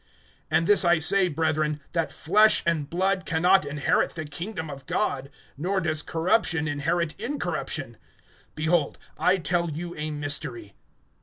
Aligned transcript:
(50)And 0.51 0.65
this 0.65 0.83
I 0.83 0.97
say, 0.97 1.27
brethren, 1.27 1.79
that 1.91 2.11
flesh 2.11 2.63
and 2.65 2.89
blood 2.89 3.23
can 3.23 3.43
not 3.43 3.63
inherit 3.65 4.15
the 4.15 4.25
kingdom 4.25 4.67
of 4.67 4.87
God; 4.87 5.29
nor 5.57 5.79
does 5.79 6.01
corruption 6.01 6.67
inherit 6.67 7.13
incorruption. 7.19 7.97
(51)Behold, 8.57 8.95
I 9.19 9.37
tell 9.37 9.69
you 9.69 9.95
a 9.97 10.09
mystery. 10.09 10.73